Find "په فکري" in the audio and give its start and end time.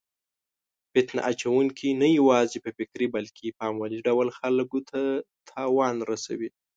2.65-3.07